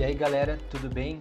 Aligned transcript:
E 0.00 0.02
aí 0.02 0.14
galera, 0.14 0.58
tudo 0.70 0.88
bem? 0.88 1.20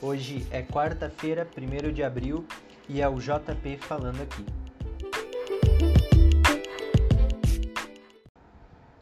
Hoje 0.00 0.46
é 0.52 0.62
quarta-feira, 0.62 1.44
1 1.58 1.92
de 1.92 2.04
abril, 2.04 2.46
e 2.88 3.02
é 3.02 3.08
o 3.08 3.16
JP 3.16 3.76
falando 3.78 4.22
aqui. 4.22 4.46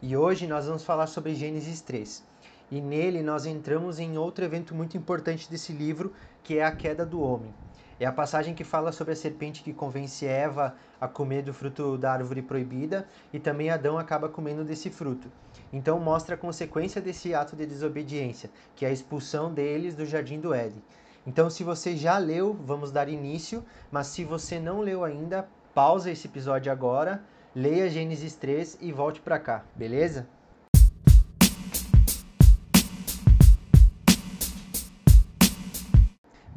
E 0.01 0.17
hoje 0.17 0.47
nós 0.47 0.65
vamos 0.65 0.83
falar 0.83 1.05
sobre 1.05 1.35
Gênesis 1.35 1.79
3. 1.81 2.23
E 2.71 2.81
nele 2.81 3.21
nós 3.21 3.45
entramos 3.45 3.99
em 3.99 4.17
outro 4.17 4.43
evento 4.43 4.73
muito 4.73 4.97
importante 4.97 5.47
desse 5.47 5.73
livro, 5.73 6.11
que 6.41 6.57
é 6.57 6.65
a 6.65 6.75
queda 6.75 7.05
do 7.05 7.21
homem. 7.21 7.53
É 7.99 8.05
a 8.05 8.13
passagem 8.13 8.55
que 8.55 8.63
fala 8.63 8.93
sobre 8.93 9.11
a 9.11 9.15
serpente 9.15 9.61
que 9.61 9.73
convence 9.73 10.25
Eva 10.25 10.73
a 11.01 11.07
comer 11.07 11.41
do 11.41 11.53
fruto 11.53 11.97
da 11.97 12.13
árvore 12.13 12.41
proibida 12.41 13.05
e 13.33 13.39
também 13.39 13.69
Adão 13.69 13.97
acaba 13.97 14.29
comendo 14.29 14.63
desse 14.63 14.89
fruto. 14.89 15.29
Então 15.73 15.99
mostra 15.99 16.35
a 16.35 16.37
consequência 16.37 17.01
desse 17.01 17.33
ato 17.33 17.57
de 17.57 17.65
desobediência, 17.65 18.49
que 18.73 18.85
é 18.85 18.87
a 18.87 18.91
expulsão 18.91 19.53
deles 19.53 19.95
do 19.95 20.05
jardim 20.05 20.39
do 20.39 20.53
Éden. 20.53 20.81
Então, 21.27 21.49
se 21.49 21.63
você 21.63 21.97
já 21.97 22.17
leu, 22.17 22.57
vamos 22.65 22.91
dar 22.91 23.09
início, 23.09 23.63
mas 23.91 24.07
se 24.07 24.23
você 24.23 24.59
não 24.59 24.79
leu 24.79 25.03
ainda, 25.03 25.47
pausa 25.75 26.09
esse 26.09 26.25
episódio 26.25 26.71
agora, 26.71 27.21
leia 27.53 27.89
Gênesis 27.89 28.33
3 28.35 28.77
e 28.79 28.93
volte 28.93 29.19
para 29.19 29.37
cá, 29.37 29.65
beleza? 29.75 30.25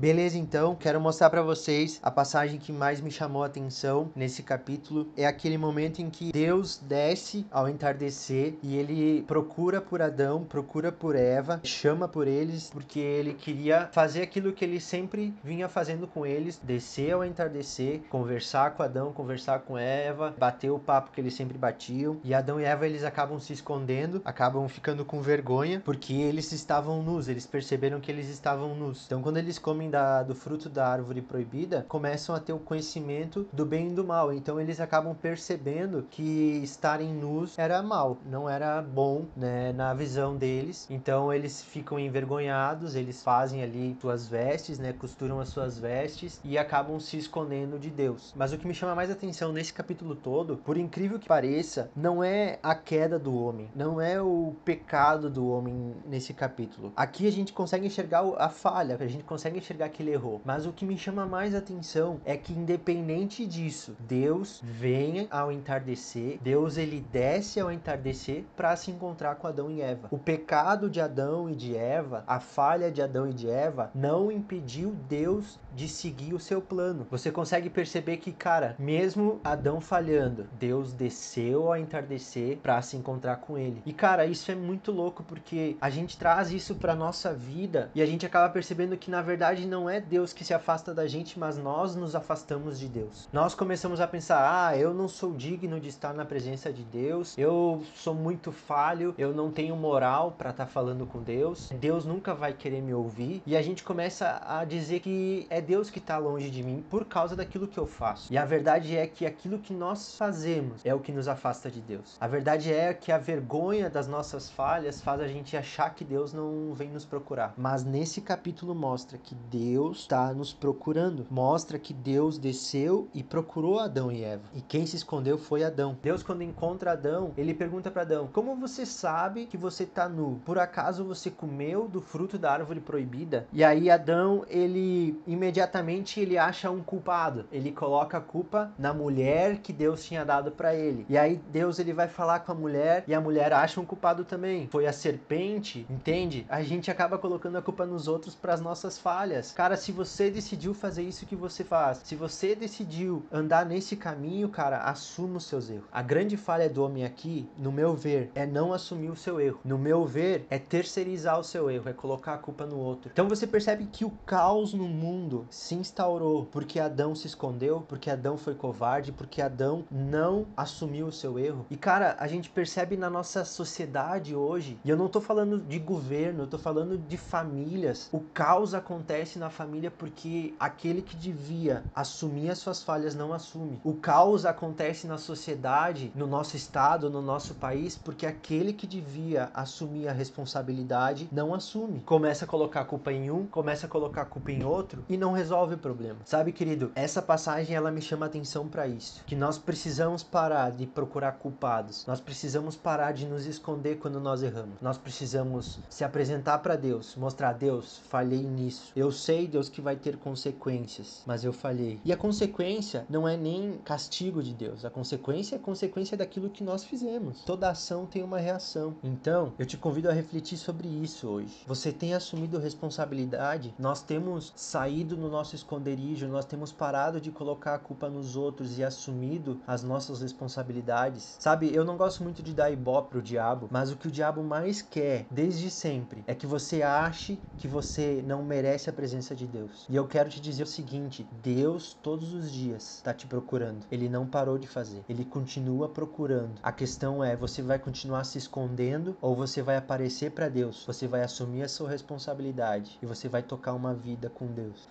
Beleza, 0.03 0.37
então, 0.37 0.75
quero 0.75 1.01
mostrar 1.01 1.31
para 1.31 1.43
vocês 1.43 2.01
a 2.03 2.11
passagem 2.11 2.59
que 2.59 2.73
mais 2.73 3.01
me 3.01 3.09
chamou 3.09 3.45
a 3.45 3.47
atenção 3.47 4.11
nesse 4.17 4.43
capítulo. 4.43 5.07
É 5.17 5.25
aquele 5.25 5.57
momento 5.57 6.03
em 6.03 6.11
que 6.11 6.33
Deus 6.33 6.77
desce 6.77 7.47
ao 7.53 7.69
entardecer 7.69 8.57
e 8.65 8.77
ele 8.77 9.23
procura 9.29 9.81
por 9.81 10.03
Adão, 10.03 10.43
procura 10.43 10.91
por 10.91 11.15
Eva, 11.15 11.61
chama 11.63 12.09
por 12.09 12.27
eles, 12.27 12.69
porque 12.69 12.99
ele 12.99 13.33
queria 13.35 13.91
fazer 13.93 14.23
aquilo 14.23 14.53
que 14.53 14.65
ele 14.65 14.81
sempre 14.81 15.33
vinha 15.45 15.69
fazendo 15.69 16.09
com 16.09 16.27
eles: 16.27 16.61
descer 16.61 17.13
ao 17.13 17.25
entardecer, 17.25 18.01
conversar 18.11 18.73
com 18.73 18.83
Adão, 18.83 19.13
conversar 19.13 19.61
com 19.61 19.79
Eva, 19.79 20.35
bater 20.37 20.71
o 20.73 20.81
papo 20.81 21.13
que 21.13 21.21
eles 21.21 21.35
sempre 21.35 21.57
batiam. 21.57 22.19
E 22.25 22.35
Adão 22.35 22.61
e 22.61 22.65
Eva 22.65 22.89
eles 22.89 23.05
acabam 23.05 23.39
se 23.39 23.53
escondendo, 23.53 24.21
acabam 24.25 24.69
ficando 24.69 25.05
com 25.05 25.23
vergonha, 25.23 25.81
porque 25.85 26.13
eles 26.13 26.51
estavam 26.51 27.05
nus, 27.05 27.29
eles 27.29 27.47
perceberam 27.47 28.01
que 28.01 28.11
eles 28.11 28.29
estavam 28.29 28.75
nus. 28.75 29.07
Então, 29.07 29.23
quando 29.23 29.37
eles 29.37 29.61
comem 29.61 29.92
da, 29.93 30.23
do 30.23 30.35
fruto 30.35 30.71
da 30.71 30.89
árvore 30.89 31.21
proibida 31.21 31.85
começam 31.87 32.35
a 32.35 32.41
ter 32.41 32.55
o 32.55 32.59
conhecimento 32.59 33.47
do 33.53 33.67
bem 33.67 33.91
e 33.91 33.95
do 33.95 34.03
mal. 34.03 34.33
Então 34.33 34.59
eles 34.59 34.81
acabam 34.81 35.15
percebendo 35.15 36.07
que 36.11 36.61
estarem 36.65 37.13
nus 37.13 37.59
era 37.59 37.83
mal, 37.83 38.17
não 38.25 38.49
era 38.49 38.81
bom, 38.81 39.27
né, 39.37 39.71
na 39.73 39.93
visão 39.93 40.35
deles. 40.35 40.87
Então 40.89 41.31
eles 41.31 41.63
ficam 41.63 41.99
envergonhados, 41.99 42.95
eles 42.95 43.23
fazem 43.23 43.63
ali 43.63 43.95
suas 44.01 44.27
vestes, 44.27 44.79
né, 44.79 44.95
costuram 44.95 45.39
as 45.41 45.51
suas 45.51 45.79
vestes 45.79 46.41
e 46.43 46.57
acabam 46.57 46.99
se 46.99 47.19
escondendo 47.19 47.79
de 47.79 47.91
Deus. 47.91 48.33
Mas 48.35 48.53
o 48.53 48.59
que 48.59 48.67
me 48.67 48.75
chama 48.75 48.95
mais 48.95 49.11
atenção 49.11 49.53
nesse 49.53 49.75
capítulo 49.75 50.17
todo, 50.17 50.57
por 50.57 50.79
incrível 50.79 51.19
que 51.19 51.29
pareça, 51.29 51.91
não 51.95 52.25
é 52.25 52.59
a 52.63 52.75
queda 52.75 53.19
do 53.19 53.37
homem, 53.37 53.71
não 53.77 54.01
é 54.01 54.21
o 54.21 54.55
pecado 54.65 55.29
do 55.29 55.47
homem 55.49 55.95
nesse 56.07 56.33
capítulo. 56.33 56.95
Aqui 56.97 57.29
a 57.29 57.33
gente 57.33 57.53
consegue 57.53 57.87
enxergar 57.87 58.23
a 58.39 58.49
falha, 58.49 58.97
a 58.99 59.07
gente 59.07 59.25
consegue 59.25 59.59
enxergar 59.59 59.82
enxergar 59.83 59.89
que 59.89 60.03
ele 60.03 60.13
errou. 60.13 60.41
Mas 60.45 60.67
o 60.67 60.73
que 60.73 60.85
me 60.85 60.97
chama 60.97 61.27
mais 61.27 61.55
atenção 61.55 62.21
é 62.25 62.37
que 62.37 62.53
independente 62.53 63.47
disso, 63.47 63.97
Deus 64.01 64.61
vem 64.63 65.27
ao 65.31 65.51
entardecer, 65.51 66.39
Deus 66.43 66.77
ele 66.77 67.05
desce 67.13 67.61
ao 67.61 67.73
entardecer 67.73 68.45
para 68.57 68.77
se 68.77 68.91
encontrar 68.91 69.37
com 69.37 69.47
Adão 69.47 69.71
e 69.71 69.81
Eva. 69.81 70.09
O 70.11 70.19
pecado 70.19 70.89
de 70.89 71.01
Adão 71.01 71.51
e 71.51 71.55
de 71.55 71.77
Eva, 71.77 72.25
a 72.27 72.41
falha 72.41 72.91
de 72.91 73.03
Adão 73.03 73.29
e 73.29 73.33
de 73.33 73.49
Eva 73.49 73.91
não 73.95 74.31
impediu 74.31 74.95
Deus 75.09 75.59
de 75.75 75.89
seguir 75.89 76.35
o 76.35 76.41
seu 76.41 76.61
plano. 76.61 77.07
Você 77.11 77.31
consegue 77.31 77.71
perceber 77.71 78.19
que, 78.19 78.33
cara, 78.33 78.77
mesmo 78.79 79.41
Adão 79.43 79.81
falhando, 79.81 80.47
Deus 80.59 80.93
desceu 80.93 81.69
ao 81.69 81.77
entardecer 81.77 82.59
para 82.59 82.81
se 82.83 82.97
encontrar 82.97 83.37
com 83.37 83.57
ele. 83.57 83.83
E 83.87 83.93
cara, 83.93 84.27
isso 84.27 84.51
é 84.51 84.55
muito 84.55 84.93
louco 84.93 85.23
porque 85.23 85.77
a 85.81 85.89
gente 85.89 86.19
traz 86.19 86.53
isso 86.53 86.75
para 86.75 86.95
nossa 86.95 87.33
vida 87.33 87.91
e 87.95 88.03
a 88.03 88.07
gente 88.07 88.27
acaba 88.27 88.53
percebendo 88.53 88.97
que 88.97 89.11
na 89.11 89.23
verdade 89.23 89.67
não 89.73 89.89
é 89.89 89.99
Deus 89.99 90.35
que 90.35 90.45
se 90.45 90.53
afasta 90.53 90.93
da 90.93 91.07
gente, 91.07 91.39
mas 91.39 91.57
nós 91.57 91.97
nos 91.97 92.15
afastamos 92.15 92.79
de 92.79 92.87
Deus. 92.87 93.27
Nós 93.33 93.55
começamos 93.55 94.03
a 94.03 94.07
pensar: 94.07 94.69
"Ah, 94.69 94.77
eu 94.77 94.93
não 94.93 95.09
sou 95.09 95.33
digno 95.33 95.81
de 95.81 95.89
estar 95.89 96.13
na 96.13 96.27
presença 96.27 96.71
de 96.71 96.83
Deus. 96.83 97.35
Eu 97.39 97.83
sou 97.95 98.15
muito 98.15 98.53
falho, 98.53 99.15
eu 99.17 99.33
não 99.33 99.51
tenho 99.51 99.75
moral 99.75 100.33
para 100.37 100.51
estar 100.51 100.67
tá 100.67 100.71
falando 100.71 101.07
com 101.07 101.23
Deus. 101.23 101.71
Deus 101.81 102.05
nunca 102.05 102.35
vai 102.35 102.53
querer 102.53 102.83
me 102.83 102.93
ouvir". 102.93 103.43
E 103.47 103.57
a 103.57 103.63
gente 103.63 103.83
começa 103.83 104.43
a 104.47 104.63
dizer 104.67 105.01
que 105.01 105.47
é 105.49 105.59
Deus 105.59 105.89
que 105.89 105.99
está 105.99 106.19
longe 106.19 106.51
de 106.51 106.63
mim 106.63 106.85
por 106.91 107.07
causa 107.07 107.35
daquilo 107.35 107.67
que 107.67 107.79
eu 107.79 107.87
faço. 107.87 108.31
E 108.31 108.37
a 108.37 108.45
verdade 108.45 108.95
é 108.95 109.07
que 109.07 109.25
aquilo 109.25 109.59
que 109.59 109.73
nós 109.73 110.19
fazemos 110.19 110.85
é 110.85 110.95
o 110.95 111.01
que 111.01 111.13
nos 111.13 111.29
afasta 111.29 111.71
de 111.71 111.81
Deus. 111.81 112.19
A 112.21 112.27
verdade 112.27 112.71
é 112.71 112.93
que 112.93 113.11
a 113.11 113.17
vergonha 113.17 113.89
das 113.89 114.07
nossas 114.07 114.51
falhas 114.51 115.01
faz 115.01 115.19
a 115.19 115.29
gente 115.29 115.57
achar 115.57 115.95
que 115.95 116.05
Deus 116.05 116.35
não 116.35 116.75
vem 116.75 116.91
nos 116.91 117.07
procurar. 117.07 117.55
Mas 117.57 117.83
nesse 117.83 118.21
capítulo 118.21 118.75
mostra 118.75 119.17
que 119.17 119.35
Deus 119.53 119.99
está 119.99 120.33
nos 120.33 120.51
procurando. 120.51 121.27
Mostra 121.31 121.79
que 121.79 121.93
Deus 121.93 122.39
desceu 122.39 123.07
e 123.13 123.23
procurou 123.23 123.79
Adão 123.79 124.11
e 124.11 124.25
Eva. 124.25 124.45
E 124.55 124.63
quem 124.63 124.87
se 124.87 124.97
escondeu 124.97 125.37
foi 125.37 125.63
Adão. 125.63 125.99
Deus, 126.03 126.23
quando 126.23 126.43
encontra 126.43 126.93
Adão, 126.93 127.33
ele 127.37 127.53
pergunta 127.53 127.91
para 127.91 128.01
Adão: 128.01 128.29
Como 128.33 128.57
você 128.57 128.87
sabe 128.87 129.45
que 129.45 129.59
você 129.59 129.83
está 129.83 130.09
nu? 130.09 130.41
Por 130.47 130.59
acaso 130.59 131.05
você 131.05 131.31
comeu 131.31 131.87
do 131.87 132.01
fruto 132.01 132.39
da 132.39 132.51
árvore 132.51 132.81
proibida? 132.81 133.47
E 133.53 133.63
aí 133.63 133.91
Adão, 133.91 134.47
ele 134.49 135.21
imediatamente 135.27 136.19
ele 136.19 136.39
acha 136.39 136.71
um 136.71 136.83
culpado. 136.83 137.45
Ele 137.53 137.71
coloca 137.71 138.17
a 138.17 138.21
culpa 138.23 138.73
na 138.79 138.95
mulher 138.95 139.59
que 139.59 139.73
Deus 139.73 140.03
tinha 140.03 140.25
dado 140.25 140.51
para 140.51 140.75
ele. 140.75 141.05
E 141.11 141.19
aí 141.19 141.39
Deus 141.53 141.79
ele 141.79 141.93
vai 141.93 142.09
falar 142.09 142.41
com 142.41 142.53
a 142.53 142.55
mulher 142.55 143.05
e 143.07 143.15
a 143.15 143.21
mulher 143.21 143.53
acha 143.53 143.81
um 143.81 143.85
culpado 143.85 144.25
também. 144.25 144.67
Foi 144.69 144.87
a 144.87 144.93
serpente, 144.93 145.87
entende? 145.91 146.47
A 146.49 146.63
gente 146.63 146.91
acaba 146.91 147.19
colocando 147.19 147.59
a 147.59 147.63
culpa 147.63 147.85
nos 147.85 148.09
outros 148.09 148.35
para 148.35 148.55
as 148.55 148.61
nossas 148.61 148.99
falhas. 148.99 149.42
Cara, 149.51 149.77
se 149.77 149.91
você 149.91 150.31
decidiu 150.31 150.73
fazer 150.73 151.03
isso 151.03 151.27
que 151.27 151.35
você 151.35 151.65
faz, 151.65 152.03
se 152.05 152.15
você 152.15 152.55
decidiu 152.55 153.25
andar 153.33 153.67
nesse 153.67 153.97
caminho, 153.97 154.49
cara, 154.49 154.83
assuma 154.85 155.39
os 155.39 155.47
seus 155.47 155.69
erros. 155.69 155.89
A 155.91 156.03
grande 156.03 156.37
falha 156.37 156.71
do 156.71 156.85
homem 156.85 157.05
aqui, 157.05 157.49
no 157.59 157.73
meu 157.73 157.95
ver, 157.95 158.31
é 158.35 158.47
não 158.47 158.73
assumir 158.73 159.11
o 159.11 159.17
seu 159.17 159.41
erro. 159.41 159.61
No 159.65 159.79
meu 159.79 160.05
ver, 160.05 160.47
é 160.51 160.59
terceirizar 160.59 161.39
o 161.39 161.45
seu 161.45 161.71
erro, 161.71 161.89
é 161.89 161.93
colocar 161.93 162.35
a 162.35 162.39
culpa 162.39 162.67
no 162.67 162.79
outro. 162.79 163.11
Então 163.13 163.29
você 163.29 163.47
percebe 163.47 163.87
que 163.87 164.05
o 164.05 164.11
caos 164.25 164.73
no 164.73 164.87
mundo 164.87 165.47
se 165.51 165.75
instaurou 165.75 166.47
porque 166.47 166.79
Adão 166.79 167.15
se 167.15 167.27
escondeu, 167.27 167.85
porque 167.89 168.11
Adão 168.11 168.37
foi 168.37 168.55
covarde, 168.55 169.13
porque 169.13 169.41
Adão 169.41 169.85
não 169.91 170.47
assumiu 170.57 171.07
o 171.07 171.13
seu 171.13 171.39
erro. 171.39 171.67
E 171.71 171.77
cara, 171.77 172.17
a 172.19 172.27
gente 172.27 172.51
percebe 172.51 172.97
na 172.97 173.09
nossa 173.09 173.45
sociedade 173.45 174.35
hoje, 174.35 174.79
e 174.85 174.91
eu 174.91 174.97
não 174.97 175.09
tô 175.09 175.21
falando 175.21 175.59
de 175.59 175.79
governo, 175.79 176.43
eu 176.43 176.47
tô 176.47 176.59
falando 176.59 176.99
de 176.99 177.17
famílias. 177.17 178.09
O 178.13 178.21
caos 178.21 178.75
acontece 178.75 179.32
na 179.39 179.51
família 179.51 179.91
porque 179.91 180.55
aquele 180.59 181.03
que 181.03 181.17
devia 181.17 181.83
assumir 181.95 182.51
as 182.51 182.59
suas 182.59 182.83
falhas 182.83 183.15
não 183.15 183.33
assume. 183.33 183.81
O 183.85 183.95
caos 183.95 184.45
acontece 184.45 185.07
na 185.07 185.19
sociedade, 185.19 186.13
no 186.15 186.27
nosso 186.27 186.57
estado, 186.57 187.11
no 187.11 187.23
nosso 187.23 187.55
país, 187.55 187.97
porque 187.97 188.27
aquele 188.27 188.73
que 188.73 188.87
devia 188.87 189.51
assumir 189.55 190.09
a 190.09 190.13
responsabilidade 190.13 191.29
não 191.33 191.55
assume. 191.55 192.01
Começa 192.01 192.45
a 192.45 192.49
colocar 192.49 192.85
culpa 192.85 193.13
em 193.13 193.31
um, 193.31 193.47
começa 193.47 193.87
a 193.87 193.89
colocar 193.89 194.25
culpa 194.27 194.51
em 194.53 194.65
outro 194.65 195.05
e 195.09 195.17
não 195.17 195.33
resolve 195.33 195.75
o 195.75 195.79
problema. 195.79 196.19
Sabe, 196.25 196.53
querido, 196.53 196.91
essa 196.95 197.23
passagem 197.23 197.75
ela 197.75 197.91
me 197.91 198.01
chama 198.01 198.27
atenção 198.27 198.69
para 198.69 198.87
isso, 198.87 199.23
que 199.27 199.37
nós 199.37 199.59
precisamos 199.59 200.23
parar 200.23 200.71
de 200.71 200.87
procurar 200.87 201.33
culpados. 201.33 202.07
Nós 202.07 202.21
precisamos 202.21 202.77
parar 202.77 203.13
de 203.13 203.27
nos 203.27 203.47
esconder 203.47 203.97
quando 203.97 204.21
nós 204.21 204.43
erramos. 204.43 204.81
Nós 204.81 204.99
precisamos 204.99 205.79
se 205.89 206.05
apresentar 206.05 206.59
para 206.59 206.77
Deus, 206.77 207.17
mostrar 207.17 207.53
Deus, 207.53 208.01
falhei 208.09 208.43
nisso. 208.43 208.93
Eu 208.95 209.11
sei, 209.23 209.47
Deus, 209.47 209.69
que 209.69 209.81
vai 209.81 209.95
ter 209.95 210.17
consequências, 210.17 211.23
mas 211.25 211.45
eu 211.45 211.53
falhei. 211.53 212.01
E 212.05 212.13
a 212.13 212.17
consequência 212.17 213.07
não 213.09 213.27
é 213.29 213.37
nem 213.37 213.79
castigo 213.85 214.43
de 214.43 214.53
Deus, 214.53 214.85
a 214.85 214.91
consequência 214.91 215.55
é 215.55 215.59
consequência 215.59 216.17
daquilo 216.17 216.51
que 216.51 216.65
nós 216.65 216.85
fizemos. 216.85 217.43
Toda 217.45 217.71
ação 217.71 218.05
tem 218.05 218.23
uma 218.23 218.39
reação. 218.39 218.97
Então, 219.03 219.53
eu 219.59 219.65
te 219.65 219.77
convido 219.77 220.11
a 220.11 220.13
refletir 220.13 220.57
sobre 220.57 220.89
isso 220.89 221.29
hoje. 221.29 221.63
Você 221.69 221.93
tem 221.93 222.15
assumido 222.15 222.59
responsabilidade? 222.59 223.73
Nós 223.79 224.03
temos 224.03 224.53
saído 224.57 225.17
no 225.17 225.31
nosso 225.31 225.55
esconderijo, 225.55 226.27
nós 226.27 226.45
temos 226.45 226.73
parado 226.73 227.21
de 227.21 227.31
colocar 227.31 227.75
a 227.75 227.79
culpa 227.79 228.09
nos 228.09 228.35
outros 228.35 228.77
e 228.77 228.83
assumido 228.83 229.61
as 229.67 229.85
nossas 229.85 230.21
responsabilidades. 230.21 231.37
Sabe, 231.39 231.73
eu 231.73 231.85
não 231.85 231.97
gosto 231.97 232.25
muito 232.25 232.43
de 232.43 232.53
dar 232.53 232.73
ibope 232.73 233.11
pro 233.11 233.23
diabo, 233.23 233.69
mas 233.71 233.93
o 233.93 233.97
que 233.97 234.09
o 234.09 234.11
diabo 234.11 234.43
mais 234.43 234.83
quer, 234.83 235.27
desde 235.31 235.71
sempre, 235.71 236.25
é 236.27 236.35
que 236.35 236.47
você 236.47 236.83
ache 236.83 237.39
que 237.57 237.69
você 237.69 238.23
não 238.27 238.43
merece 238.43 238.91
a 238.91 238.93
presença 238.93 239.12
presença 239.13 239.35
de 239.37 239.47
Deus. 239.47 239.85
E 239.91 239.95
eu 239.95 240.09
quero 240.09 240.31
te 240.31 240.41
dizer 240.41 240.63
o 240.63 240.67
seguinte: 240.67 241.27
Deus 241.43 241.95
todos 242.03 242.33
os 242.33 242.51
dias 242.51 242.97
está 242.97 243.13
te 243.13 243.27
procurando. 243.27 243.85
Ele 243.91 244.09
não 244.09 244.27
parou 244.27 244.57
de 244.57 244.67
fazer. 244.67 245.05
Ele 245.07 245.23
continua 245.23 245.87
procurando. 245.87 246.59
A 246.63 246.73
questão 246.73 247.23
é: 247.23 247.37
você 247.37 247.61
vai 247.61 247.79
continuar 247.79 248.25
se 248.25 248.39
escondendo 248.39 249.15
ou 249.21 249.37
você 249.37 249.61
vai 249.61 249.77
aparecer 249.77 250.31
para 250.31 250.49
Deus? 250.49 250.83
Você 250.87 251.07
vai 251.07 251.23
assumir 251.23 251.63
a 251.63 251.69
sua 251.69 251.91
responsabilidade 251.91 252.99
e 253.03 253.07
você 253.07 253.29
vai 253.29 253.43
tocar 253.43 253.75
uma 253.75 253.93
vida 253.93 254.31
com 254.31 254.47
Deus. 254.47 254.89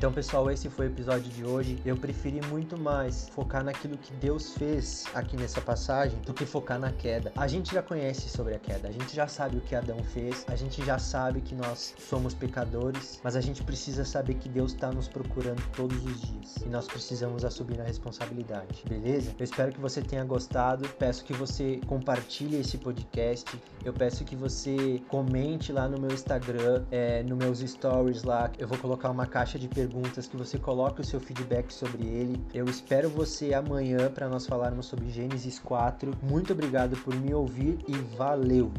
Então, 0.00 0.10
pessoal, 0.10 0.50
esse 0.50 0.70
foi 0.70 0.86
o 0.86 0.88
episódio 0.88 1.30
de 1.30 1.44
hoje. 1.44 1.78
Eu 1.84 1.94
preferi 1.94 2.40
muito 2.46 2.74
mais 2.80 3.28
focar 3.34 3.62
naquilo 3.62 3.98
que 3.98 4.10
Deus 4.14 4.54
fez 4.54 5.04
aqui 5.12 5.36
nessa 5.36 5.60
passagem 5.60 6.18
do 6.20 6.32
que 6.32 6.46
focar 6.46 6.78
na 6.78 6.90
queda. 6.90 7.30
A 7.36 7.46
gente 7.46 7.74
já 7.74 7.82
conhece 7.82 8.30
sobre 8.30 8.54
a 8.54 8.58
queda, 8.58 8.88
a 8.88 8.90
gente 8.90 9.14
já 9.14 9.28
sabe 9.28 9.58
o 9.58 9.60
que 9.60 9.74
Adão 9.74 10.02
fez, 10.02 10.46
a 10.48 10.56
gente 10.56 10.82
já 10.82 10.98
sabe 10.98 11.42
que 11.42 11.54
nós 11.54 11.94
somos 11.98 12.32
pecadores, 12.32 13.20
mas 13.22 13.36
a 13.36 13.42
gente 13.42 13.62
precisa 13.62 14.02
saber 14.02 14.36
que 14.36 14.48
Deus 14.48 14.72
está 14.72 14.90
nos 14.90 15.06
procurando 15.06 15.62
todos 15.76 16.02
os 16.02 16.22
dias 16.22 16.56
e 16.64 16.68
nós 16.70 16.86
precisamos 16.86 17.44
assumir 17.44 17.78
a 17.78 17.84
responsabilidade, 17.84 18.82
beleza? 18.88 19.34
Eu 19.38 19.44
espero 19.44 19.70
que 19.70 19.80
você 19.80 20.00
tenha 20.00 20.24
gostado. 20.24 20.88
Peço 20.98 21.22
que 21.26 21.34
você 21.34 21.78
compartilhe 21.86 22.58
esse 22.58 22.78
podcast. 22.78 23.54
Eu 23.84 23.92
peço 23.92 24.24
que 24.24 24.34
você 24.34 25.02
comente 25.08 25.74
lá 25.74 25.86
no 25.86 26.00
meu 26.00 26.10
Instagram, 26.10 26.86
é, 26.90 27.22
nos 27.22 27.36
meus 27.36 27.58
stories 27.58 28.22
lá. 28.22 28.50
Eu 28.58 28.66
vou 28.66 28.78
colocar 28.78 29.10
uma 29.10 29.26
caixa 29.26 29.58
de 29.58 29.68
perguntas 29.68 29.89
perguntas, 29.90 30.28
que 30.28 30.36
você 30.36 30.56
coloque 30.56 31.00
o 31.00 31.04
seu 31.04 31.18
feedback 31.18 31.72
sobre 31.72 32.06
ele. 32.06 32.40
Eu 32.54 32.66
espero 32.66 33.10
você 33.10 33.52
amanhã 33.52 34.08
para 34.10 34.28
nós 34.28 34.46
falarmos 34.46 34.86
sobre 34.86 35.10
Gênesis 35.10 35.58
4. 35.58 36.12
Muito 36.22 36.52
obrigado 36.52 36.96
por 36.98 37.14
me 37.14 37.34
ouvir 37.34 37.78
e 37.88 37.96
valeu! 38.16 38.70